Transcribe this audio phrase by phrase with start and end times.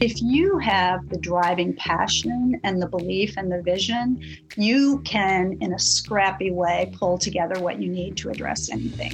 [0.00, 4.18] If you have the driving passion and the belief and the vision,
[4.56, 9.12] you can, in a scrappy way, pull together what you need to address anything.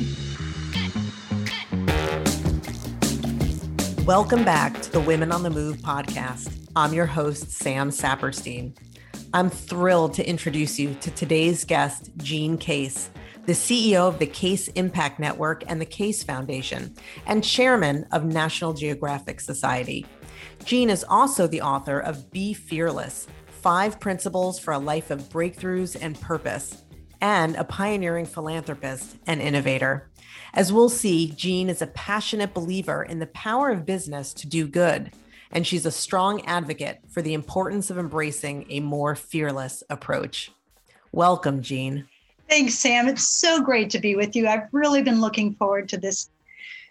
[4.07, 6.69] Welcome back to the Women on the Move podcast.
[6.77, 8.77] I'm your host, Sam Saperstein.
[9.35, 13.11] I'm thrilled to introduce you to today's guest, Jean Case,
[13.47, 16.95] the CEO of the Case Impact Network and the Case Foundation,
[17.27, 20.07] and chairman of National Geographic Society.
[20.67, 23.29] Jean is also the author of Be Fearless
[23.63, 26.83] Five Principles for a Life of Breakthroughs and Purpose,
[27.21, 30.11] and a pioneering philanthropist and innovator.
[30.55, 34.67] As we'll see, Jean is a passionate believer in the power of business to do
[34.67, 35.13] good,
[35.53, 40.51] and she's a strong advocate for the importance of embracing a more fearless approach.
[41.13, 42.09] Welcome, Jean.
[42.49, 43.07] Thanks, Sam.
[43.07, 44.49] It's so great to be with you.
[44.49, 46.29] I've really been looking forward to this.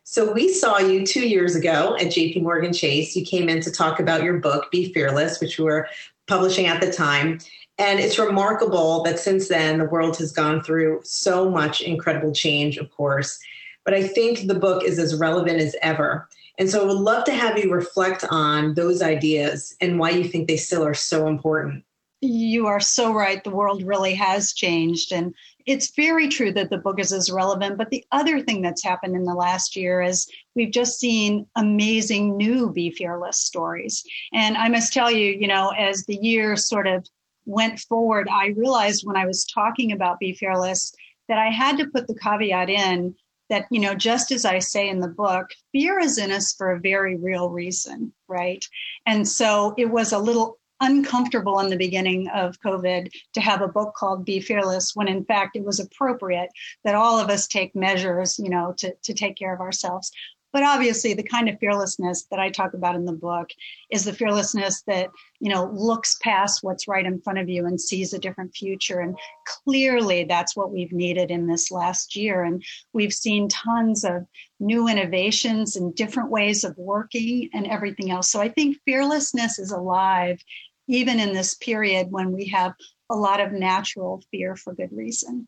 [0.08, 3.16] So, we saw you two years ago at JP Morgan Chase.
[3.16, 5.88] You came in to talk about your book, Be Fearless, which we were
[6.28, 7.39] publishing at the time.
[7.80, 12.78] And it's remarkable that since then, the world has gone through so much incredible change,
[12.78, 13.39] of course.
[13.83, 16.30] But I think the book is as relevant as ever.
[16.59, 20.26] And so I would love to have you reflect on those ideas and why you
[20.26, 21.83] think they still are so important
[22.26, 23.44] you are so right.
[23.44, 25.11] The world really has changed.
[25.11, 25.33] And
[25.66, 27.77] it's very true that the book is as relevant.
[27.77, 32.38] But the other thing that's happened in the last year is we've just seen amazing
[32.38, 34.03] new Be Fearless stories.
[34.33, 37.08] And I must tell you, you know, as the year sort of
[37.45, 40.93] went forward, I realized when I was talking about Be Fearless
[41.27, 43.16] that I had to put the caveat in
[43.49, 46.71] that you know just as i say in the book fear is in us for
[46.71, 48.66] a very real reason right
[49.05, 53.68] and so it was a little uncomfortable in the beginning of COVID to have a
[53.68, 56.50] book called Be Fearless when in fact it was appropriate
[56.84, 60.12] that all of us take measures, you know, to, to take care of ourselves.
[60.56, 63.50] But obviously the kind of fearlessness that I talk about in the book
[63.92, 65.09] is the fearlessness that,
[65.42, 69.02] you know, looks past what's right in front of you and sees a different future.
[69.02, 72.45] And clearly that's what we've needed in this last year.
[72.45, 72.64] And
[72.94, 74.26] we've seen tons of
[74.61, 78.32] new innovations and different ways of working and everything else.
[78.32, 80.42] So I think fearlessness is alive
[80.88, 82.73] even in this period when we have
[83.10, 85.48] a lot of natural fear for good reason.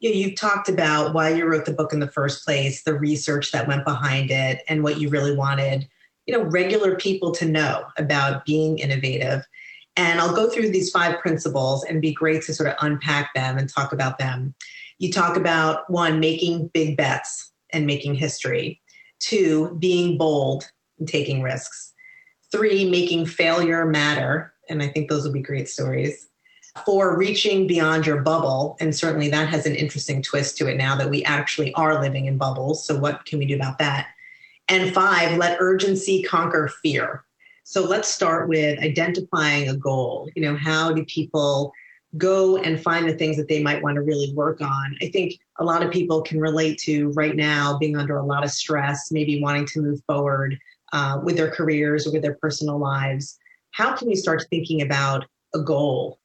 [0.00, 3.52] Yeah, you've talked about why you wrote the book in the first place, the research
[3.52, 5.88] that went behind it, and what you really wanted,
[6.26, 9.46] you know, regular people to know about being innovative.
[9.96, 13.56] And I'll go through these five principles and be great to sort of unpack them
[13.56, 14.54] and talk about them.
[14.98, 18.80] You talk about one, making big bets and making history.
[19.20, 21.93] Two, being bold and taking risks.
[22.54, 24.54] Three, making failure matter.
[24.68, 26.28] And I think those will be great stories.
[26.86, 28.76] Four, reaching beyond your bubble.
[28.78, 32.26] And certainly that has an interesting twist to it now that we actually are living
[32.26, 32.86] in bubbles.
[32.86, 34.06] So, what can we do about that?
[34.68, 37.24] And five, let urgency conquer fear.
[37.64, 40.28] So, let's start with identifying a goal.
[40.36, 41.72] You know, how do people
[42.18, 44.96] go and find the things that they might want to really work on?
[45.02, 48.44] I think a lot of people can relate to right now being under a lot
[48.44, 50.56] of stress, maybe wanting to move forward
[50.92, 53.38] uh, with their careers or with their personal lives.
[53.72, 55.24] How can you start thinking about
[55.54, 56.20] a goal?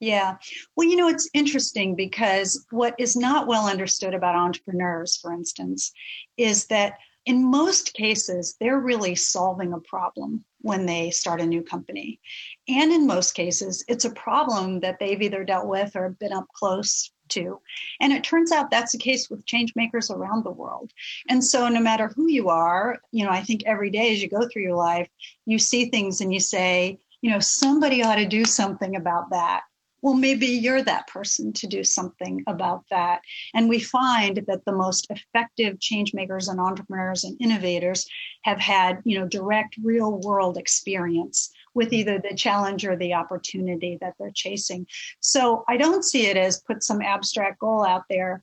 [0.00, 0.36] Yeah.
[0.76, 5.92] Well, you know, it's interesting because what is not well understood about entrepreneurs, for instance,
[6.36, 11.62] is that in most cases, they're really solving a problem when they start a new
[11.62, 12.20] company.
[12.68, 16.46] And in most cases, it's a problem that they've either dealt with or been up
[16.54, 17.60] close to.
[18.00, 20.92] And it turns out that's the case with change makers around the world.
[21.28, 24.28] And so no matter who you are, you know, I think every day as you
[24.28, 25.08] go through your life,
[25.46, 29.62] you see things and you say, you know, somebody ought to do something about that
[30.02, 33.20] well, maybe you're that person to do something about that.
[33.54, 38.08] And we find that the most effective change makers and entrepreneurs and innovators
[38.42, 43.96] have had, you know, direct real world experience with either the challenge or the opportunity
[44.00, 44.86] that they're chasing.
[45.20, 48.42] So I don't see it as put some abstract goal out there.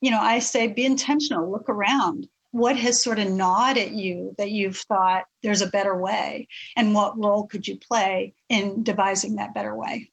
[0.00, 2.28] You know, I say be intentional, look around.
[2.52, 6.48] What has sort of gnawed at you that you've thought there's a better way?
[6.76, 10.10] And what role could you play in devising that better way?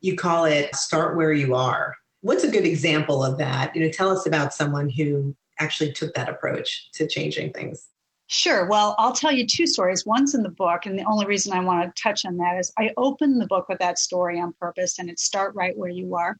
[0.00, 1.96] you call it start where you are.
[2.20, 3.74] What's a good example of that?
[3.74, 7.88] You know, tell us about someone who actually took that approach to changing things.
[8.28, 8.66] Sure.
[8.66, 10.04] Well, I'll tell you two stories.
[10.04, 12.72] One's in the book, and the only reason I want to touch on that is
[12.76, 16.16] I opened the book with that story on purpose, and it's Start Right Where You
[16.16, 16.36] Are.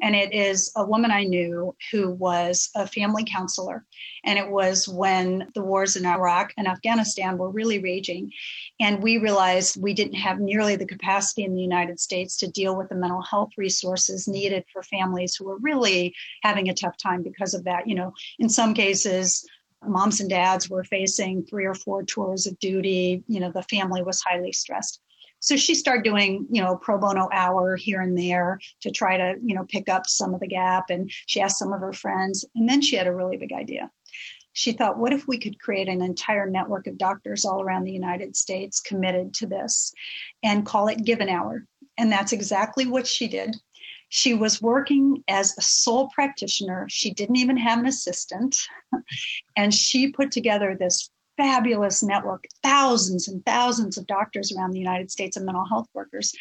[0.00, 3.84] And it is a woman I knew who was a family counselor.
[4.24, 8.32] And it was when the wars in Iraq and Afghanistan were really raging.
[8.80, 12.76] And we realized we didn't have nearly the capacity in the United States to deal
[12.76, 17.22] with the mental health resources needed for families who were really having a tough time
[17.22, 17.86] because of that.
[17.86, 19.46] You know, in some cases,
[19.88, 23.22] moms and dads were facing three or four tours of duty.
[23.28, 25.00] You know, the family was highly stressed.
[25.40, 29.34] So she started doing, you know, pro bono hour here and there to try to,
[29.42, 30.90] you know, pick up some of the gap.
[30.90, 32.44] And she asked some of her friends.
[32.54, 33.90] And then she had a really big idea.
[34.54, 37.92] She thought, what if we could create an entire network of doctors all around the
[37.92, 39.92] United States committed to this
[40.42, 41.66] and call it Give an Hour?
[41.98, 43.54] And that's exactly what she did.
[44.08, 46.86] She was working as a sole practitioner.
[46.88, 48.56] She didn't even have an assistant.
[49.56, 55.10] and she put together this fabulous network, thousands and thousands of doctors around the United
[55.10, 56.32] States and mental health workers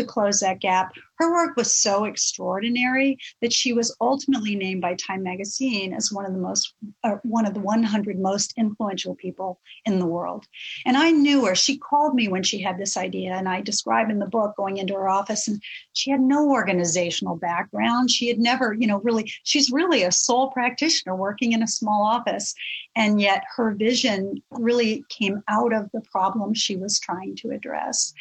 [0.00, 0.92] to close that gap.
[1.18, 6.24] Her work was so extraordinary that she was ultimately named by Time magazine as one
[6.24, 6.74] of the most
[7.04, 10.46] uh, one of the 100 most influential people in the world.
[10.86, 11.54] And I knew her.
[11.54, 14.78] She called me when she had this idea and I describe in the book going
[14.78, 15.62] into her office and
[15.92, 18.10] she had no organizational background.
[18.10, 22.02] She had never, you know, really she's really a sole practitioner working in a small
[22.02, 22.54] office
[23.00, 28.12] and yet her vision really came out of the problem she was trying to address.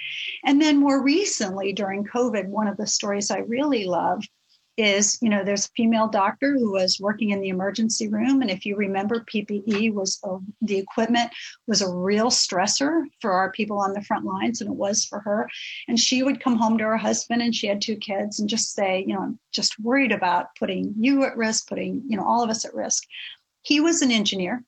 [0.45, 4.23] And then more recently during COVID, one of the stories I really love
[4.77, 8.49] is you know there's a female doctor who was working in the emergency room and
[8.49, 11.29] if you remember ppe was a, the equipment
[11.67, 15.19] was a real stressor for our people on the front lines and it was for
[15.19, 15.49] her
[15.89, 18.73] and she would come home to her husband and she had two kids and just
[18.73, 22.41] say you know i'm just worried about putting you at risk putting you know all
[22.41, 23.03] of us at risk
[23.63, 24.63] he was an engineer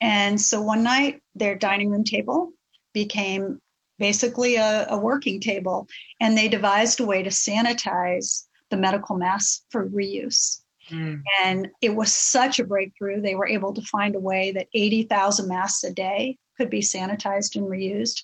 [0.00, 2.52] and so one night their dining room table
[2.92, 3.60] became
[3.98, 5.88] basically a, a working table
[6.20, 10.60] and they devised a way to sanitize the medical masks for reuse.
[10.90, 11.22] Mm.
[11.42, 13.20] And it was such a breakthrough.
[13.20, 17.56] They were able to find a way that 80,000 masks a day could be sanitized
[17.56, 18.22] and reused.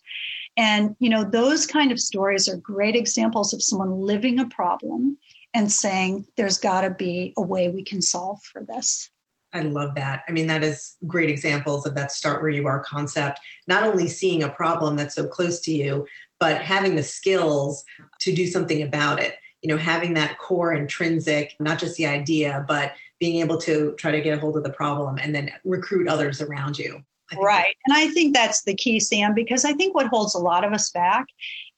[0.57, 5.19] And, you know, those kind of stories are great examples of someone living a problem
[5.53, 9.11] and saying, there's got to be a way we can solve for this.
[9.55, 10.25] I love that.
[10.29, 14.09] I mean, that is great examples of that start where you are concept, not only
[14.09, 16.07] seeing a problem that's so close to you,
[16.41, 17.85] but having the skills
[18.21, 19.37] to do something about it.
[19.63, 24.11] You know having that core intrinsic not just the idea but being able to try
[24.11, 27.03] to get a hold of the problem and then recruit others around you.
[27.35, 27.75] Right.
[27.87, 30.75] And i think that's the key sam because i think what holds a lot of
[30.75, 31.25] us back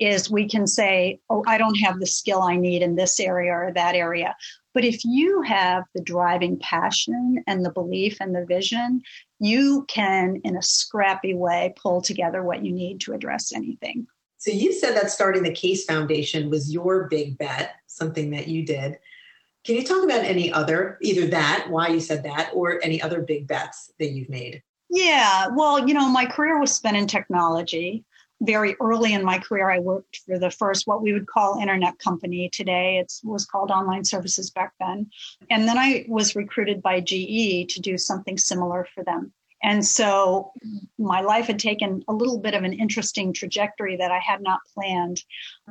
[0.01, 3.53] is we can say oh i don't have the skill i need in this area
[3.53, 4.35] or that area
[4.77, 9.01] but if you have the driving passion and the belief and the vision
[9.41, 14.07] you can in a scrappy way pull together what you need to address anything
[14.37, 18.65] so you said that starting the Case Foundation was your big bet, something that you
[18.65, 18.99] did.
[19.65, 23.23] Can you talk about any other, either that, why you said that, or any other
[23.23, 24.63] big bets that you've made?
[24.91, 28.05] Yeah, well, you know, my career was spent in technology.
[28.43, 31.99] Very early in my career, I worked for the first, what we would call internet
[31.99, 32.99] company today.
[32.99, 35.11] It was called Online Services back then.
[35.51, 39.33] And then I was recruited by GE to do something similar for them.
[39.63, 40.53] And so
[40.99, 44.61] my life had taken a little bit of an interesting trajectory that I had not
[44.75, 45.23] planned.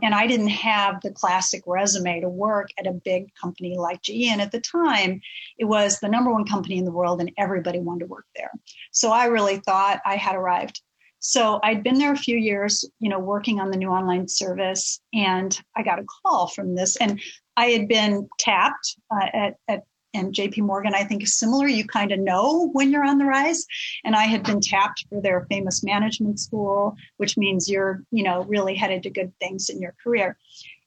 [0.02, 4.28] And I didn't have the classic resume to work at a big company like GE.
[4.30, 5.22] And at the time,
[5.60, 8.52] it was the number one company in the world, and everybody wanted to work there.
[8.92, 10.82] So I really thought I had arrived.
[11.28, 15.00] So I'd been there a few years, you know, working on the new online service,
[15.12, 16.98] and I got a call from this.
[16.98, 17.20] And
[17.58, 19.84] I had been tapped uh, at, at
[20.14, 21.68] and JP Morgan, I think, is similar.
[21.68, 23.66] You kind of know when you're on the rise.
[24.06, 28.44] And I had been tapped for their famous management school, which means you're, you know,
[28.44, 30.38] really headed to good things in your career.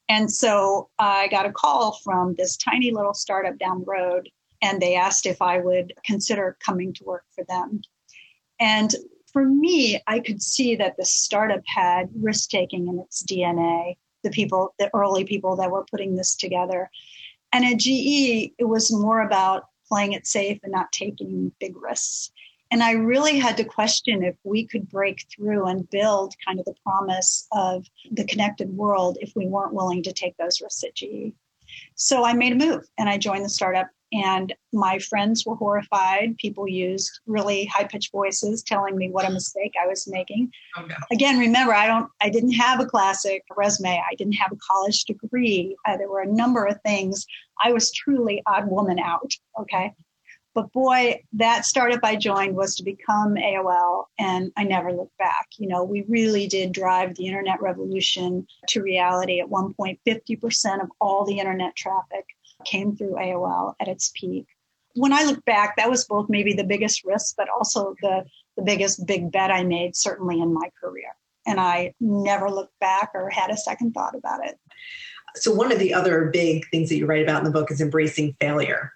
[0.09, 4.31] And so I got a call from this tiny little startup down the road,
[4.63, 7.83] and they asked if I would consider coming to work for them.
[8.59, 8.95] And
[9.39, 14.31] for me, I could see that the startup had risk taking in its DNA, the
[14.31, 16.91] people, the early people that were putting this together.
[17.53, 22.33] And at GE, it was more about playing it safe and not taking big risks.
[22.73, 26.65] And I really had to question if we could break through and build kind of
[26.65, 30.97] the promise of the connected world if we weren't willing to take those risks at
[30.97, 31.33] GE.
[31.95, 36.37] So I made a move and I joined the startup and my friends were horrified.
[36.39, 40.51] People used really high pitched voices telling me what a mistake I was making.
[40.77, 40.95] Oh, no.
[41.11, 43.91] Again, remember, I don't, I didn't have a classic resume.
[43.91, 45.77] I didn't have a college degree.
[45.87, 47.27] Uh, there were a number of things.
[47.63, 49.33] I was truly odd woman out.
[49.61, 49.93] Okay.
[50.55, 55.47] But boy, that startup I joined was to become AOL, and I never looked back.
[55.57, 59.39] You know, we really did drive the internet revolution to reality.
[59.39, 62.25] At one point, 50% of all the internet traffic
[62.65, 64.47] came through AOL at its peak.
[64.95, 68.25] When I look back, that was both maybe the biggest risk, but also the,
[68.57, 71.15] the biggest big bet I made, certainly in my career.
[71.47, 74.59] And I never looked back or had a second thought about it.
[75.37, 77.81] So, one of the other big things that you write about in the book is
[77.81, 78.93] embracing failure.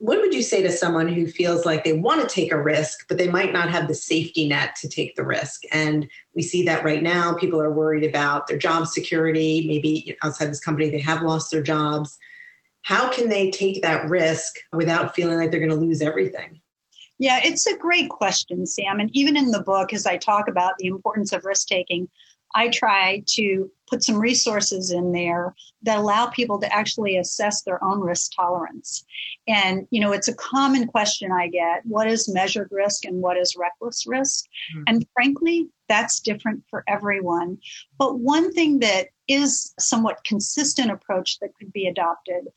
[0.00, 3.06] What would you say to someone who feels like they want to take a risk,
[3.08, 5.62] but they might not have the safety net to take the risk?
[5.72, 7.34] And we see that right now.
[7.34, 9.66] People are worried about their job security.
[9.66, 12.16] Maybe outside this company, they have lost their jobs.
[12.88, 16.58] How can they take that risk without feeling like they're going to lose everything?
[17.18, 18.98] Yeah, it's a great question, Sam.
[18.98, 22.08] And even in the book, as I talk about the importance of risk taking,
[22.54, 27.82] I try to put some resources in there that allow people to actually assess their
[27.82, 29.04] own risk tolerance.
[29.46, 33.36] And, you know, it's a common question I get what is measured risk and what
[33.36, 34.44] is reckless risk?
[34.74, 34.82] Mm-hmm.
[34.86, 37.58] And frankly, that's different for everyone.
[37.98, 42.48] But one thing that is somewhat consistent approach that could be adopted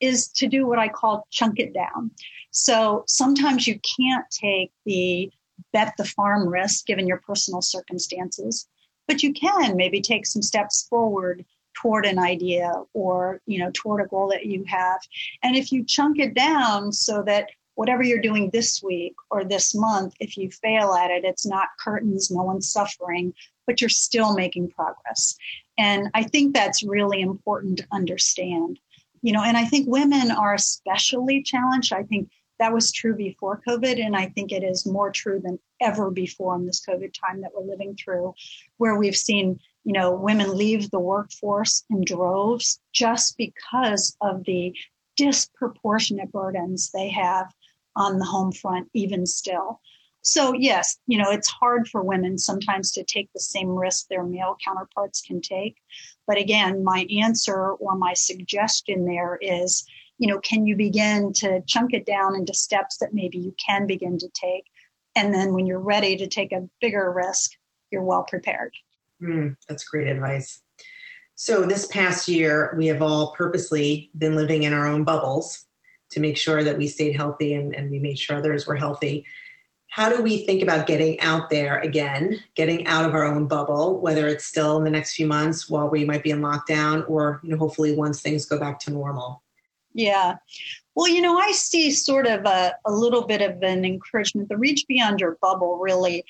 [0.00, 2.10] is to do what I call chunk it down.
[2.50, 5.30] So sometimes you can't take the
[5.72, 8.66] bet the farm risk given your personal circumstances
[9.10, 14.00] but you can maybe take some steps forward toward an idea or you know toward
[14.00, 15.00] a goal that you have.
[15.42, 19.74] And if you chunk it down so that whatever you're doing this week or this
[19.74, 23.34] month if you fail at it it's not curtains no one's suffering
[23.66, 25.34] but you're still making progress.
[25.76, 28.78] And i think that's really important to understand.
[29.22, 31.92] You know and i think women are especially challenged.
[31.92, 35.58] I think that was true before COVID, and I think it is more true than
[35.80, 38.34] ever before in this COVID time that we're living through,
[38.76, 44.74] where we've seen you know women leave the workforce in droves just because of the
[45.16, 47.52] disproportionate burdens they have
[47.96, 49.80] on the home front, even still.
[50.22, 54.22] So, yes, you know, it's hard for women sometimes to take the same risk their
[54.22, 55.76] male counterparts can take.
[56.26, 59.84] But again, my answer or my suggestion there is
[60.20, 63.86] you know, can you begin to chunk it down into steps that maybe you can
[63.86, 64.66] begin to take?
[65.16, 67.52] And then when you're ready to take a bigger risk,
[67.90, 68.74] you're well prepared.
[69.22, 70.60] Mm, that's great advice.
[71.36, 75.64] So, this past year, we have all purposely been living in our own bubbles
[76.10, 79.24] to make sure that we stayed healthy and, and we made sure others were healthy.
[79.88, 84.00] How do we think about getting out there again, getting out of our own bubble,
[84.00, 87.40] whether it's still in the next few months while we might be in lockdown or,
[87.42, 89.42] you know, hopefully once things go back to normal?
[89.92, 90.36] Yeah.
[90.94, 94.48] Well, you know, I see sort of a, a little bit of an encouragement.
[94.48, 96.24] The Reach Beyond Your Bubble really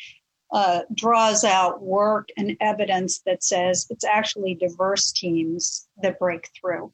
[0.53, 6.93] uh, draws out work and evidence that says it's actually diverse teams that break through.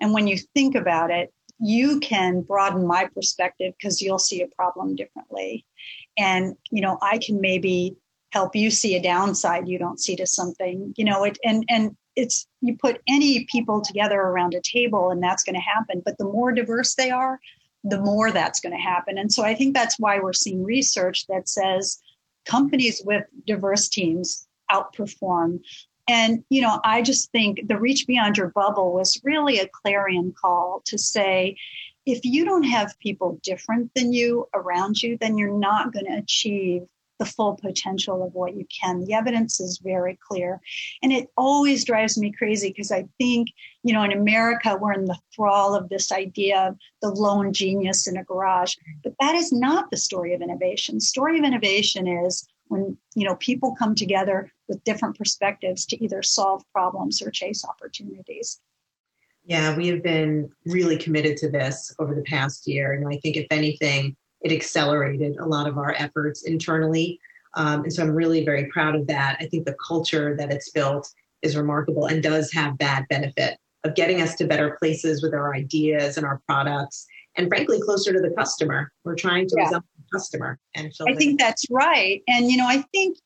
[0.00, 4.48] And when you think about it, you can broaden my perspective because you'll see a
[4.48, 5.66] problem differently.
[6.16, 7.96] And, you know, I can maybe
[8.32, 11.96] help you see a downside you don't see to something, you know, it and and
[12.20, 16.18] it's you put any people together around a table and that's going to happen but
[16.18, 17.40] the more diverse they are
[17.84, 19.18] the more that's going to happen.
[19.18, 21.98] And so i think that's why we're seeing research that says
[22.44, 25.60] companies with diverse teams outperform.
[26.08, 30.34] And you know i just think the reach beyond your bubble was really a clarion
[30.40, 31.56] call to say
[32.06, 36.18] if you don't have people different than you around you then you're not going to
[36.18, 36.82] achieve
[37.20, 39.04] the full potential of what you can.
[39.04, 40.60] The evidence is very clear.
[41.02, 43.48] And it always drives me crazy because I think,
[43.84, 48.08] you know, in America, we're in the thrall of this idea of the lone genius
[48.08, 48.74] in a garage.
[49.04, 50.98] But that is not the story of innovation.
[50.98, 56.22] Story of innovation is when, you know, people come together with different perspectives to either
[56.22, 58.60] solve problems or chase opportunities.
[59.44, 62.92] Yeah, we have been really committed to this over the past year.
[62.94, 67.20] And I think, if anything, it accelerated a lot of our efforts internally.
[67.54, 69.36] Um, and so I'm really very proud of that.
[69.40, 73.94] I think the culture that it's built is remarkable and does have that benefit of
[73.94, 77.06] getting us to better places with our ideas and our products
[77.36, 78.92] and frankly closer to the customer.
[79.04, 79.64] We're trying to yeah.
[79.64, 80.58] resemble the customer.
[80.74, 82.22] And I think that's right.
[82.28, 83.18] And you know, I think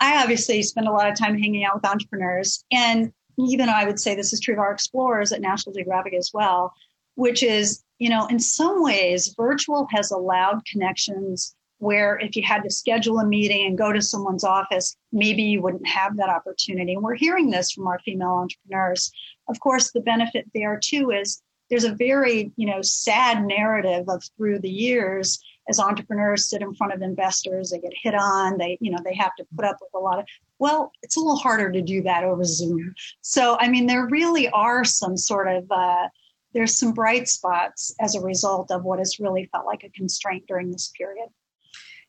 [0.00, 3.86] I obviously spend a lot of time hanging out with entrepreneurs and even though I
[3.86, 6.74] would say this is true of our explorers at National Geographic as well,
[7.14, 12.62] which is you know, in some ways, virtual has allowed connections where if you had
[12.62, 16.94] to schedule a meeting and go to someone's office, maybe you wouldn't have that opportunity.
[16.94, 19.12] And we're hearing this from our female entrepreneurs.
[19.48, 24.22] Of course, the benefit there too is there's a very, you know, sad narrative of
[24.36, 25.38] through the years
[25.68, 29.14] as entrepreneurs sit in front of investors, they get hit on, they, you know, they
[29.14, 30.24] have to put up with a lot of
[30.58, 32.94] well, it's a little harder to do that over Zoom.
[33.22, 36.08] So, I mean, there really are some sort of uh,
[36.52, 40.44] there's some bright spots as a result of what has really felt like a constraint
[40.46, 41.28] during this period.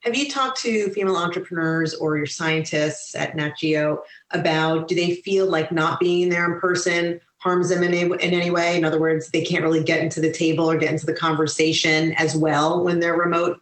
[0.02, 5.16] Have you talked to female entrepreneurs or your scientists at Nat Geo about do they
[5.16, 8.76] feel like not being there in person harms them in any, in any way?
[8.76, 12.14] In other words, they can't really get into the table or get into the conversation
[12.14, 13.60] as well when they're remote?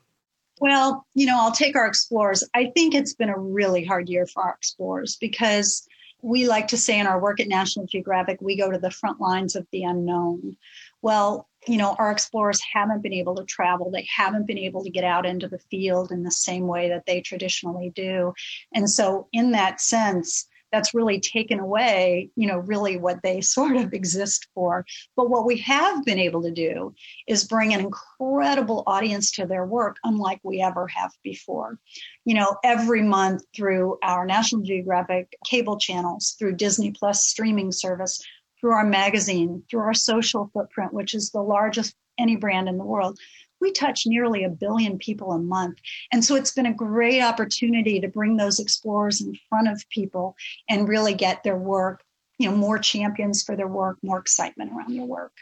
[0.62, 2.44] Well, you know, I'll take our explorers.
[2.54, 5.88] I think it's been a really hard year for our explorers because
[6.22, 9.22] we like to say in our work at National Geographic, we go to the front
[9.22, 10.58] lines of the unknown.
[11.02, 13.92] Well, you know, our explorers haven't been able to travel.
[13.92, 17.06] They haven't been able to get out into the field in the same way that
[17.06, 18.34] they traditionally do.
[18.74, 23.76] And so, in that sense, that's really taken away, you know, really what they sort
[23.76, 24.86] of exist for.
[25.16, 26.94] But what we have been able to do
[27.28, 31.80] is bring an incredible audience to their work, unlike we ever have before.
[32.26, 38.22] You know, every month through our National Geographic cable channels, through Disney Plus streaming service,
[38.60, 42.84] through our magazine, through our social footprint, which is the largest any brand in the
[42.84, 43.18] world,
[43.62, 45.78] we touch nearly a billion people a month.
[46.12, 50.36] And so it's been a great opportunity to bring those explorers in front of people
[50.70, 52.04] and really get their work,
[52.38, 55.34] you know, more champions for their work, more excitement around their work.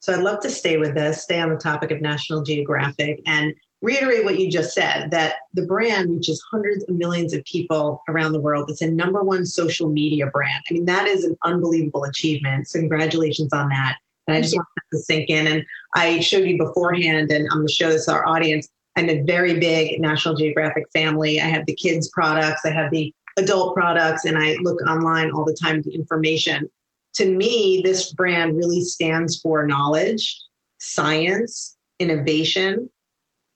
[0.00, 3.54] So I'd love to stay with this, stay on the topic of National Geographic and
[3.80, 8.32] reiterate what you just said that the brand reaches hundreds of millions of people around
[8.32, 8.70] the world.
[8.70, 10.62] It's a number one social media brand.
[10.68, 12.68] I mean, that is an unbelievable achievement.
[12.68, 13.96] So congratulations on that.
[14.26, 15.46] And I just want that to sink in.
[15.46, 15.64] And
[15.94, 18.68] I showed you beforehand, and I'm going to show this to our audience.
[18.96, 21.40] I'm a very big National Geographic family.
[21.40, 25.44] I have the kids' products, I have the adult products, and I look online all
[25.44, 26.68] the time for information.
[27.14, 30.40] To me, this brand really stands for knowledge,
[30.78, 32.88] science, innovation.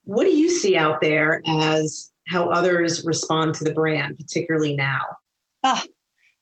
[0.04, 5.00] What do you see out there as how others respond to the brand, particularly now?
[5.64, 5.84] Ah,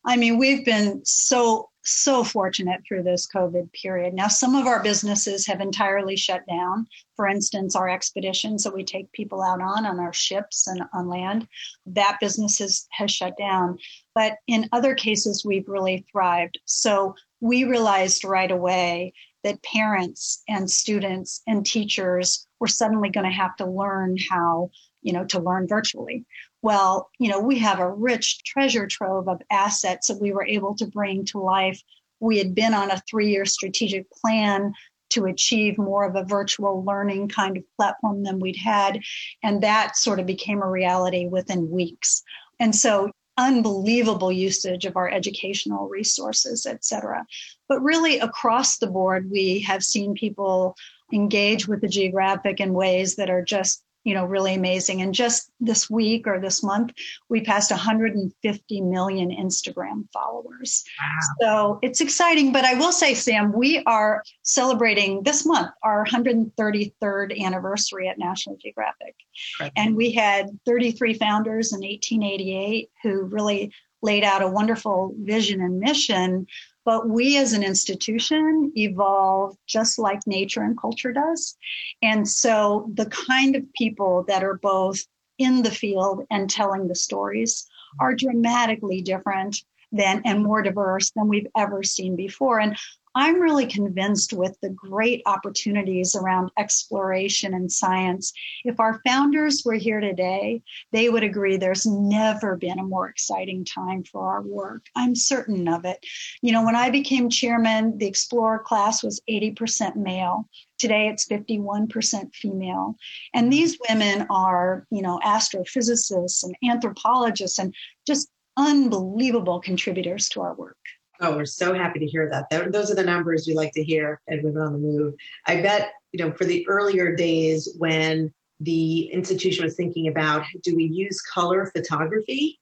[0.04, 4.12] I mean, we've been so so fortunate through this COVID period.
[4.14, 6.86] Now, some of our businesses have entirely shut down.
[7.14, 11.08] For instance, our expeditions that we take people out on, on our ships and on
[11.08, 11.46] land,
[11.86, 13.78] that business has, has shut down.
[14.14, 16.58] But in other cases, we've really thrived.
[16.64, 19.12] So we realized right away
[19.44, 24.70] that parents and students and teachers were suddenly going to have to learn how
[25.02, 26.24] you know to learn virtually
[26.62, 30.74] well, you know, we have a rich treasure trove of assets that we were able
[30.76, 31.80] to bring to life.
[32.20, 34.72] We had been on a three year strategic plan
[35.10, 39.00] to achieve more of a virtual learning kind of platform than we'd had.
[39.42, 42.22] And that sort of became a reality within weeks.
[42.58, 47.24] And so unbelievable usage of our educational resources, et cetera.
[47.68, 50.74] But really across the board, we have seen people
[51.12, 55.02] engage with the geographic in ways that are just you know, really amazing.
[55.02, 56.92] And just this week or this month,
[57.28, 60.84] we passed 150 million Instagram followers.
[61.00, 61.18] Wow.
[61.40, 62.52] So it's exciting.
[62.52, 68.56] But I will say, Sam, we are celebrating this month our 133rd anniversary at National
[68.62, 69.16] Geographic.
[69.58, 69.72] Right.
[69.74, 75.80] And we had 33 founders in 1888 who really laid out a wonderful vision and
[75.80, 76.46] mission
[76.86, 81.56] but we as an institution evolve just like nature and culture does.
[82.00, 85.00] And so the kind of people that are both
[85.36, 87.66] in the field and telling the stories
[88.00, 92.60] are dramatically different than and more diverse than we've ever seen before.
[92.60, 92.76] And
[93.16, 98.30] I'm really convinced with the great opportunities around exploration and science.
[98.62, 100.60] If our founders were here today,
[100.92, 104.84] they would agree there's never been a more exciting time for our work.
[104.94, 106.04] I'm certain of it.
[106.42, 110.46] You know, when I became chairman, the Explorer class was 80% male.
[110.78, 112.96] Today it's 51% female.
[113.32, 117.74] And these women are, you know, astrophysicists and anthropologists and
[118.06, 120.76] just unbelievable contributors to our work.
[121.20, 122.50] Oh, we're so happy to hear that.
[122.72, 125.14] Those are the numbers we like to hear at Women on the Move.
[125.46, 130.74] I bet, you know, for the earlier days when the institution was thinking about do
[130.76, 132.58] we use color photography?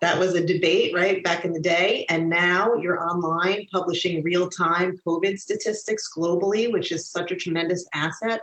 [0.00, 2.06] That was a debate, right, back in the day.
[2.08, 7.86] And now you're online publishing real time COVID statistics globally, which is such a tremendous
[7.92, 8.40] asset.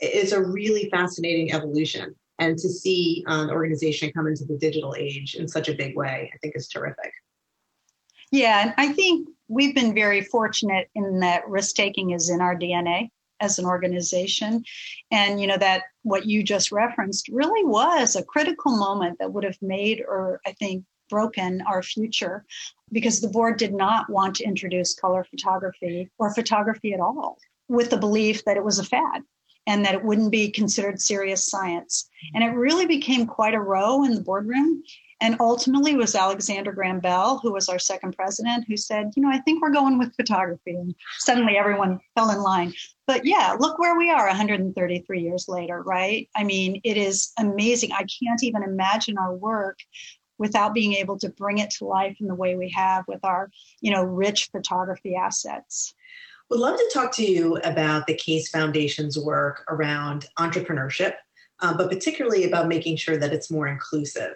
[0.00, 2.14] It's a really fascinating evolution.
[2.38, 5.94] And to see uh, an organization come into the digital age in such a big
[5.94, 7.12] way, I think is terrific.
[8.34, 12.56] Yeah, and I think we've been very fortunate in that risk taking is in our
[12.56, 14.64] DNA as an organization.
[15.12, 19.44] And you know that what you just referenced really was a critical moment that would
[19.44, 22.44] have made or I think broken our future
[22.90, 27.90] because the board did not want to introduce color photography or photography at all with
[27.90, 29.22] the belief that it was a fad
[29.68, 32.08] and that it wouldn't be considered serious science.
[32.34, 34.82] And it really became quite a row in the boardroom.
[35.20, 39.22] And ultimately, it was Alexander Graham Bell, who was our second president, who said, You
[39.22, 40.72] know, I think we're going with photography.
[40.74, 42.74] And suddenly everyone fell in line.
[43.06, 46.28] But yeah, look where we are 133 years later, right?
[46.34, 47.92] I mean, it is amazing.
[47.92, 49.78] I can't even imagine our work
[50.38, 53.50] without being able to bring it to life in the way we have with our,
[53.80, 55.94] you know, rich photography assets.
[56.50, 61.14] Would love to talk to you about the Case Foundation's work around entrepreneurship,
[61.60, 64.34] uh, but particularly about making sure that it's more inclusive.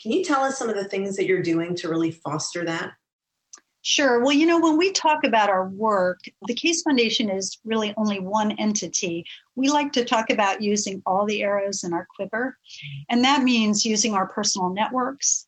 [0.00, 2.92] Can you tell us some of the things that you're doing to really foster that?
[3.82, 4.20] Sure.
[4.20, 8.18] Well, you know, when we talk about our work, the Case Foundation is really only
[8.18, 9.24] one entity.
[9.54, 12.58] We like to talk about using all the arrows in our quiver.
[13.08, 15.46] And that means using our personal networks,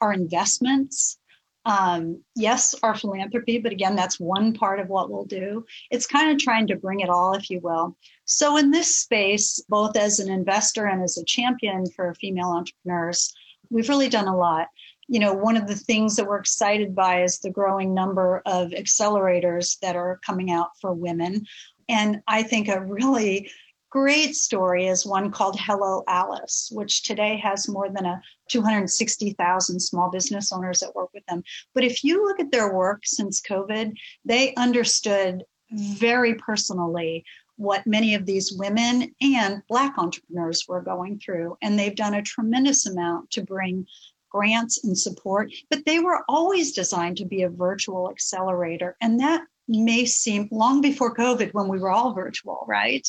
[0.00, 1.18] our investments,
[1.66, 5.64] um, yes, our philanthropy, but again, that's one part of what we'll do.
[5.90, 7.96] It's kind of trying to bring it all, if you will.
[8.24, 13.34] So, in this space, both as an investor and as a champion for female entrepreneurs,
[13.70, 14.68] we've really done a lot
[15.08, 18.70] you know, one of the things that we're excited by is the growing number of
[18.70, 21.46] accelerators that are coming out for women.
[21.88, 23.50] And I think a really
[23.90, 30.10] great story is one called Hello Alice, which today has more than a 260,000 small
[30.10, 31.44] business owners that work with them.
[31.72, 37.24] But if you look at their work since COVID, they understood very personally
[37.56, 41.56] what many of these women and Black entrepreneurs were going through.
[41.62, 43.86] And they've done a tremendous amount to bring
[44.30, 48.96] grants and support, but they were always designed to be a virtual accelerator.
[49.00, 53.06] And that may seem long before COVID when we were all virtual, right?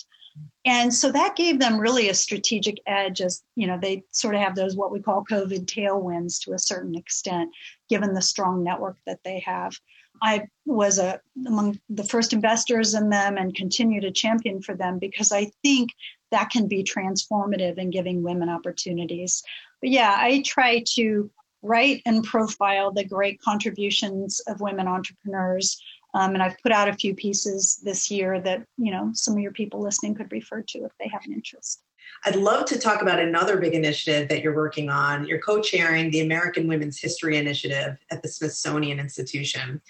[0.65, 4.41] And so that gave them really a strategic edge as, you know, they sort of
[4.41, 7.49] have those what we call COVID tailwinds to a certain extent,
[7.89, 9.73] given the strong network that they have.
[10.21, 14.99] I was a, among the first investors in them and continue to champion for them
[14.99, 15.91] because I think
[16.31, 19.43] that can be transformative in giving women opportunities.
[19.81, 21.29] But yeah, I try to
[21.61, 25.81] write and profile the great contributions of women entrepreneurs.
[26.13, 29.39] Um, and I've put out a few pieces this year that you know some of
[29.39, 31.83] your people listening could refer to if they have an interest.
[32.25, 35.27] I'd love to talk about another big initiative that you're working on.
[35.27, 39.81] You're co-chairing the American Women's History Initiative at the Smithsonian Institution.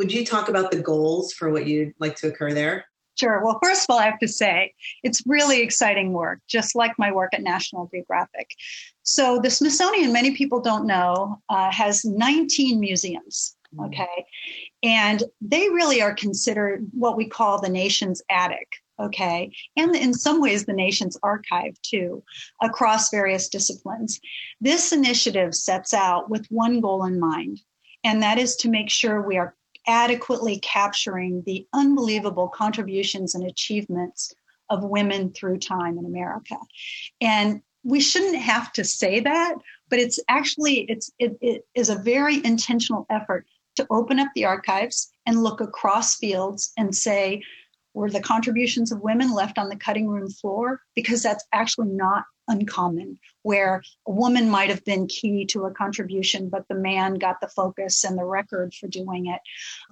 [0.00, 2.86] Would you talk about the goals for what you'd like to occur there?
[3.18, 3.44] Sure.
[3.44, 7.12] Well, first of all, I have to say it's really exciting work, just like my
[7.12, 8.48] work at National Geographic.
[9.02, 13.56] So, the Smithsonian, many people don't know, uh, has 19 museums.
[13.76, 13.88] Mm.
[13.88, 14.24] Okay.
[14.82, 18.68] And they really are considered what we call the nation's attic.
[18.98, 19.52] Okay.
[19.76, 22.24] And in some ways, the nation's archive too,
[22.62, 24.18] across various disciplines.
[24.62, 27.60] This initiative sets out with one goal in mind,
[28.02, 29.54] and that is to make sure we are
[29.90, 34.32] adequately capturing the unbelievable contributions and achievements
[34.70, 36.56] of women through time in America.
[37.20, 39.54] And we shouldn't have to say that,
[39.88, 44.44] but it's actually it's it, it is a very intentional effort to open up the
[44.44, 47.42] archives and look across fields and say
[47.92, 52.24] were the contributions of women left on the cutting room floor because that's actually not
[52.50, 57.40] uncommon, where a woman might have been key to a contribution, but the man got
[57.40, 59.40] the focus and the record for doing it.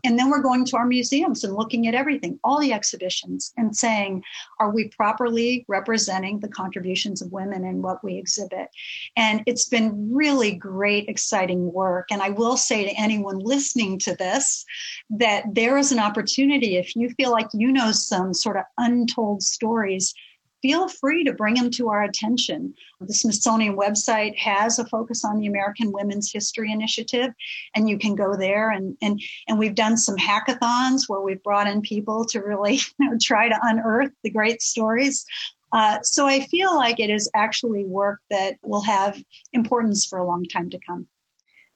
[0.05, 3.75] And then we're going to our museums and looking at everything, all the exhibitions, and
[3.75, 4.23] saying,
[4.61, 8.69] are we properly representing the contributions of women in what we exhibit?
[9.17, 12.09] And it's been really great, exciting work.
[12.11, 14.65] And I will say to anyone listening to this
[15.11, 19.43] that there is an opportunity if you feel like you know some sort of untold
[19.43, 20.15] stories
[20.63, 22.75] feel free to bring them to our attention.
[23.01, 27.31] The Smithsonian website has a focus on the American Women's History Initiative,
[27.75, 31.67] and you can go there and and and we've done some hackathons where we've brought
[31.67, 35.25] in people to really you know, try to unearth the great stories.
[35.73, 40.27] Uh, so I feel like it is actually work that will have importance for a
[40.27, 41.07] long time to come.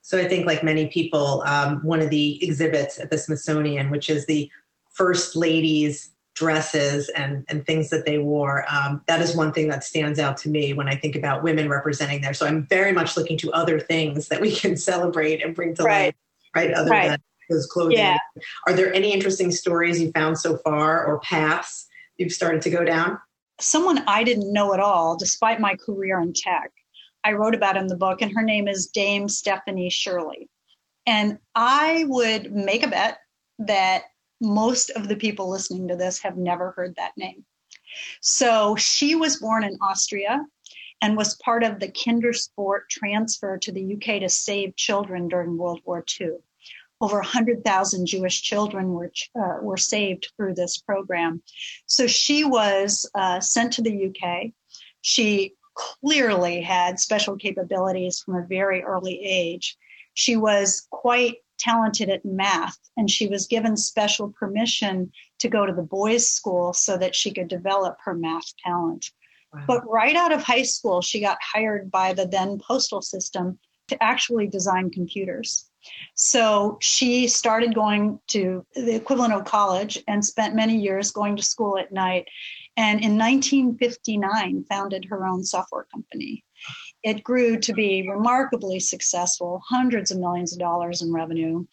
[0.00, 4.10] So I think, like many people, um, one of the exhibits at the Smithsonian, which
[4.10, 4.50] is the
[4.94, 8.64] First Ladies dresses and, and things that they wore.
[8.70, 11.68] Um, that is one thing that stands out to me when I think about women
[11.68, 12.34] representing there.
[12.34, 15.82] So I'm very much looking to other things that we can celebrate and bring to
[15.82, 16.06] right.
[16.06, 16.14] life,
[16.54, 16.72] right?
[16.72, 17.08] Other right.
[17.10, 17.98] than those clothing.
[17.98, 18.18] Yeah.
[18.66, 22.84] Are there any interesting stories you found so far or paths you've started to go
[22.84, 23.18] down?
[23.60, 26.70] Someone I didn't know at all, despite my career in tech,
[27.24, 30.48] I wrote about in the book, and her name is Dame Stephanie Shirley.
[31.06, 33.18] And I would make a bet
[33.60, 34.04] that
[34.42, 37.44] most of the people listening to this have never heard that name.
[38.20, 40.44] So she was born in Austria
[41.00, 45.80] and was part of the Kindertransport transfer to the UK to save children during World
[45.84, 46.30] War II.
[47.00, 51.42] Over 100,000 Jewish children were, uh, were saved through this program.
[51.86, 54.52] So she was uh, sent to the UK.
[55.00, 59.76] She clearly had special capabilities from a very early age.
[60.14, 65.72] She was quite talented at math, and she was given special permission to go to
[65.72, 69.10] the boys' school so that she could develop her math talent.
[69.52, 69.64] Wow.
[69.66, 74.02] But right out of high school, she got hired by the then postal system to
[74.02, 75.68] actually design computers.
[76.14, 81.42] So she started going to the equivalent of college and spent many years going to
[81.42, 82.26] school at night.
[82.76, 86.44] And in 1959, founded her own software company
[87.02, 91.64] it grew to be remarkably successful, hundreds of millions of dollars in revenue.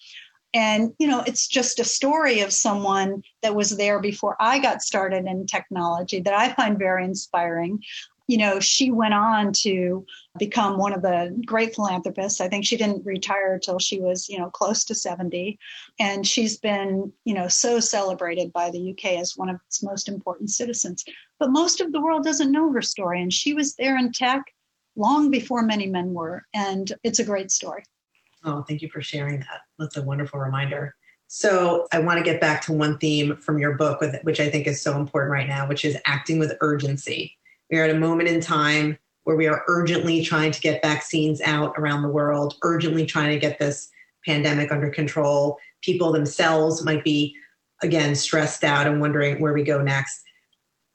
[0.54, 4.82] And, you know, it's just a story of someone that was there before I got
[4.82, 7.84] started in technology that I find very inspiring.
[8.26, 10.06] You know, she went on to
[10.38, 12.42] become one of the great philanthropists.
[12.42, 15.58] I think she didn't retire until she was, you know, close to 70.
[16.00, 20.08] And she's been, you know, so celebrated by the UK as one of its most
[20.08, 21.04] important citizens.
[21.40, 23.22] But most of the world doesn't know her story.
[23.22, 24.44] And she was there in tech
[25.00, 26.44] long before many men were.
[26.54, 27.84] And it's a great story.
[28.44, 29.62] Oh, thank you for sharing that.
[29.80, 30.96] That's a wonderful reminder.
[31.32, 34.66] So, I want to get back to one theme from your book, which I think
[34.66, 37.38] is so important right now, which is acting with urgency.
[37.70, 41.40] We are at a moment in time where we are urgently trying to get vaccines
[41.42, 43.90] out around the world, urgently trying to get this
[44.26, 45.60] pandemic under control.
[45.84, 47.36] People themselves might be,
[47.84, 50.24] again, stressed out and wondering where we go next.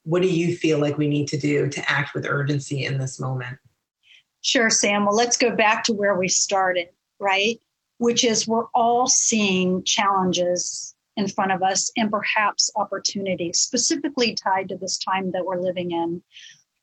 [0.03, 3.21] What do you feel like we need to do to act with urgency in this
[3.21, 3.57] moment?
[4.45, 5.05] Sure, Sam.
[5.05, 6.89] Well, let's go back to where we started
[7.25, 7.61] right?
[7.99, 14.69] Which is we're all seeing challenges in front of us and perhaps opportunities specifically tied
[14.69, 16.23] to this time that we're living in.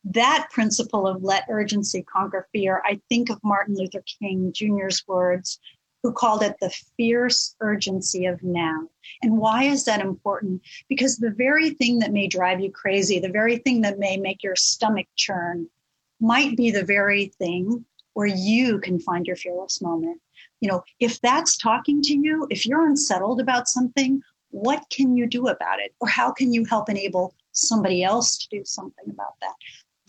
[0.03, 5.59] That principle of let urgency conquer fear, I think of Martin Luther King Jr.'s words,
[6.01, 8.87] who called it the fierce urgency of now.
[9.21, 10.61] And why is that important?
[10.89, 14.41] Because the very thing that may drive you crazy, the very thing that may make
[14.41, 15.69] your stomach churn,
[16.21, 20.21] might be the very thing where you can find your fearless moment.
[20.59, 25.27] You know, if that's talking to you, if you're unsettled about something, what can you
[25.27, 25.93] do about it?
[25.99, 29.53] Or how can you help enable somebody else to do something about that?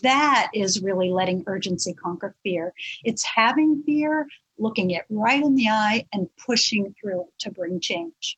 [0.03, 2.75] That is really letting urgency conquer fear.
[3.05, 4.27] It's having fear,
[4.59, 8.37] looking it right in the eye, and pushing through to bring change.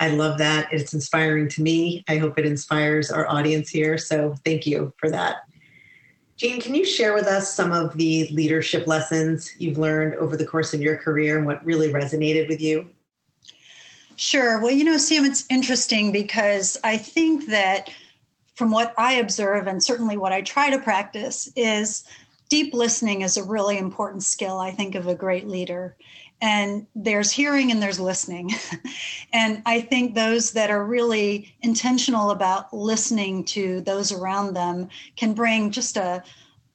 [0.00, 0.72] I love that.
[0.72, 2.02] It's inspiring to me.
[2.08, 3.98] I hope it inspires our audience here.
[3.98, 5.42] So thank you for that.
[6.36, 10.46] Jean, can you share with us some of the leadership lessons you've learned over the
[10.46, 12.88] course of your career and what really resonated with you?
[14.16, 14.60] Sure.
[14.60, 17.90] Well, you know, Sam, it's interesting because I think that
[18.54, 22.04] from what I observe and certainly what I try to practice is
[22.48, 25.96] deep listening is a really important skill, I think, of a great leader
[26.42, 28.50] and there's hearing and there's listening.
[29.32, 35.32] and I think those that are really intentional about listening to those around them can
[35.32, 36.22] bring just a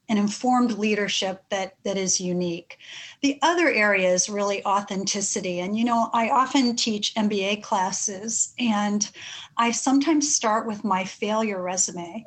[0.10, 2.78] an informed leadership that that is unique.
[3.22, 5.60] The other area is really authenticity.
[5.60, 9.10] And, you know, I often teach MBA classes and
[9.58, 12.24] I sometimes start with my failure resume.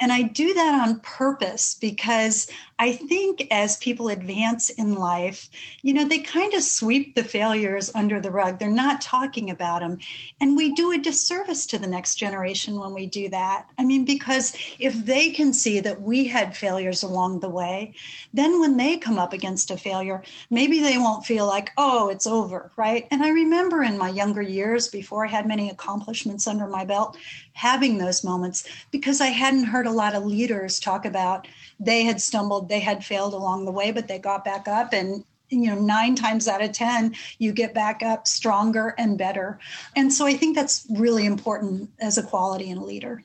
[0.00, 5.50] And I do that on purpose because I think as people advance in life,
[5.82, 8.58] you know, they kind of sweep the failures under the rug.
[8.58, 9.98] They're not talking about them.
[10.40, 13.66] And we do a disservice to the next generation when we do that.
[13.78, 17.92] I mean, because if they can see that we had failures along the way,
[18.32, 22.26] then when they come up against a failure, maybe they won't feel like, oh, it's
[22.26, 23.06] over, right?
[23.10, 27.16] And I remember in my younger years, before I had many accomplishments under my belt,
[27.52, 31.46] having those moments because I hadn't heard a lot of leaders talk about
[31.78, 34.92] they had stumbled, they had failed along the way, but they got back up.
[34.92, 39.58] And you know nine times out of ten you get back up stronger and better.
[39.96, 43.24] And so i think that's really important as a quality in a leader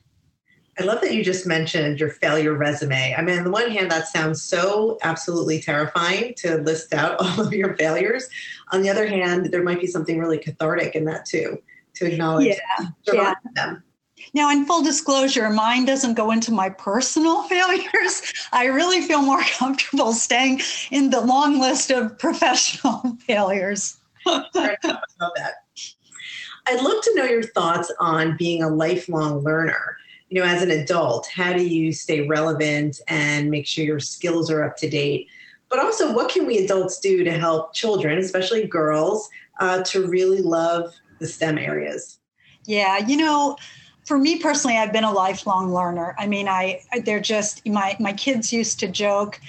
[0.78, 3.14] I love that you just mentioned your failure resume.
[3.16, 7.46] I mean, on the one hand, that sounds so absolutely terrifying to list out all
[7.46, 8.28] of your failures.
[8.72, 11.62] On the other hand, there might be something really cathartic in that too,
[11.94, 13.34] to acknowledge yeah, yeah.
[13.54, 13.82] them.
[14.34, 18.22] Now, in full disclosure, mine doesn't go into my personal failures.
[18.52, 20.60] I really feel more comfortable staying
[20.90, 23.96] in the long list of professional failures.
[24.26, 25.54] I love that.
[26.68, 29.96] I'd love to know your thoughts on being a lifelong learner
[30.28, 34.50] you know, as an adult, how do you stay relevant and make sure your skills
[34.50, 35.28] are up to date?
[35.68, 39.28] But also, what can we adults do to help children, especially girls,
[39.60, 42.18] uh, to really love the STEM areas?
[42.64, 43.56] Yeah, you know,
[44.04, 46.14] for me personally, I've been a lifelong learner.
[46.18, 49.40] I mean, I they're just my my kids used to joke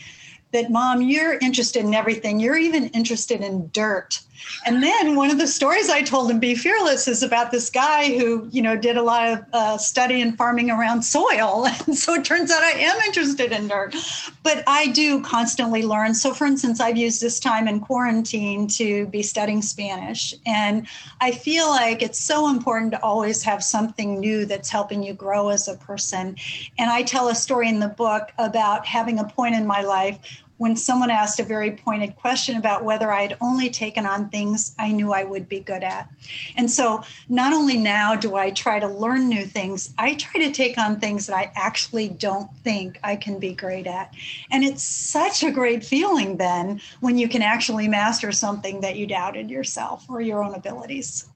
[0.52, 2.40] that mom, you're interested in everything.
[2.40, 4.22] You're even interested in dirt.
[4.66, 8.18] And then one of the stories I told in Be Fearless, is about this guy
[8.18, 11.68] who, you know, did a lot of uh, study and farming around soil.
[11.88, 13.96] And so it turns out I am interested in dirt.
[14.44, 16.14] But I do constantly learn.
[16.14, 20.34] So, for instance, I've used this time in quarantine to be studying Spanish.
[20.46, 20.88] And
[21.22, 25.50] I feel like it's so important to always have something new that's helping you grow
[25.50, 26.36] as a person.
[26.78, 30.20] And I tell a story in the book about having a point in my life
[30.58, 34.76] when someone asked a very pointed question about whether I had only taken on things
[34.80, 36.10] I knew I would be good at.
[36.56, 40.52] And so not only now do I try to learn new things, I try to
[40.52, 44.14] take on things that I actually don't think I can be great at.
[44.52, 49.08] And it's such a great feeling then when you can actually master something that you
[49.08, 51.28] doubted yourself or your own abilities.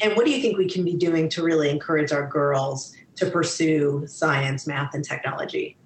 [0.00, 3.28] And what do you think we can be doing to really encourage our girls to
[3.30, 5.76] pursue science, math, and technology?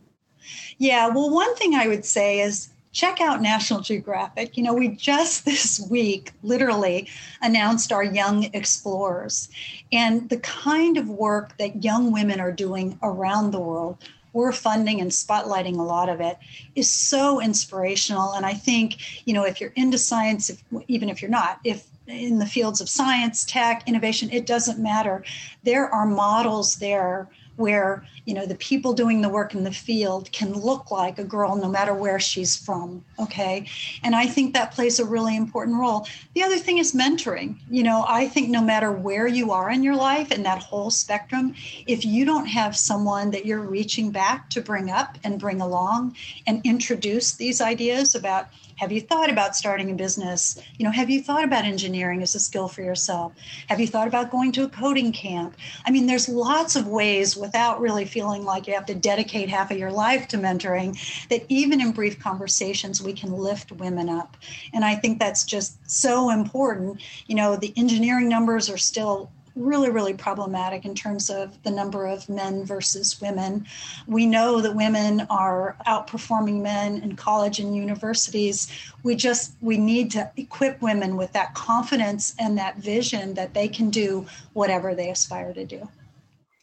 [0.79, 4.57] Yeah, well, one thing I would say is check out National Geographic.
[4.57, 7.09] You know, we just this week literally
[7.41, 9.49] announced our Young Explorers
[9.93, 13.99] and the kind of work that young women are doing around the world.
[14.35, 16.39] We're funding and spotlighting a lot of it
[16.75, 18.33] is so inspirational.
[18.33, 21.87] And I think, you know, if you're into science, if, even if you're not, if
[22.07, 25.23] in the fields of science, tech, innovation, it doesn't matter.
[25.63, 27.29] There are models there
[27.63, 31.25] where you know the people doing the work in the field can look like a
[31.25, 33.67] girl no matter where she's from okay?
[34.03, 36.07] And i think that plays a really important role.
[36.35, 37.51] The other thing is mentoring.
[37.71, 40.91] You know i think no matter where you are in your life in that whole
[40.91, 41.55] spectrum
[41.87, 46.17] if you don't have someone that you're reaching back to bring up and bring along
[46.47, 50.61] and introduce these ideas about have you thought about starting a business?
[50.79, 53.33] You know, have you thought about engineering as a skill for yourself?
[53.69, 55.57] Have you thought about going to a coding camp?
[55.85, 59.71] I mean, there's lots of ways without really feeling like you have to dedicate half
[59.71, 64.37] of your life to mentoring that even in brief conversations, we can lift women up.
[64.73, 67.03] And I think that's just so important.
[67.27, 72.07] You know, the engineering numbers are still really, really problematic in terms of the number
[72.07, 73.67] of men versus women.
[74.07, 78.69] We know that women are outperforming men in college and universities.
[79.03, 83.69] We just we need to equip women with that confidence and that vision that they
[83.69, 85.89] can do whatever they aspire to do.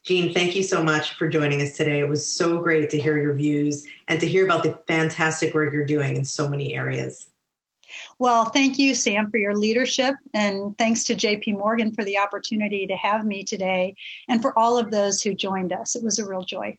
[0.05, 1.99] Jean, thank you so much for joining us today.
[1.99, 5.71] It was so great to hear your views and to hear about the fantastic work
[5.73, 7.27] you're doing in so many areas.
[8.21, 10.13] Well, thank you, Sam, for your leadership.
[10.33, 13.95] And thanks to JP Morgan for the opportunity to have me today
[14.27, 15.95] and for all of those who joined us.
[15.95, 16.77] It was a real joy.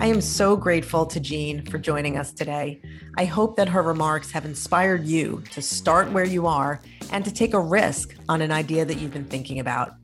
[0.00, 2.80] I am so grateful to Jean for joining us today.
[3.16, 7.34] I hope that her remarks have inspired you to start where you are and to
[7.34, 9.94] take a risk on an idea that you've been thinking about.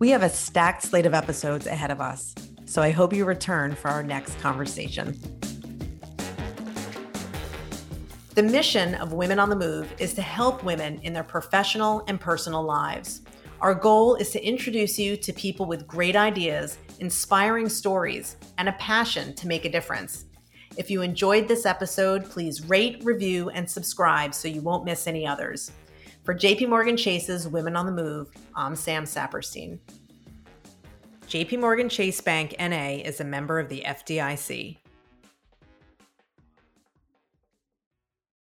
[0.00, 2.34] We have a stacked slate of episodes ahead of us.
[2.72, 5.20] So I hope you return for our next conversation.
[8.34, 12.18] The mission of Women on the Move is to help women in their professional and
[12.18, 13.20] personal lives.
[13.60, 18.78] Our goal is to introduce you to people with great ideas, inspiring stories, and a
[18.78, 20.24] passion to make a difference.
[20.78, 25.26] If you enjoyed this episode, please rate, review, and subscribe so you won't miss any
[25.26, 25.72] others.
[26.24, 29.78] For JP Morgan Chase's Women on the Move, I'm Sam Saperstein.
[31.32, 34.76] JP Morgan Chase Bank NA is a member of the FDIC.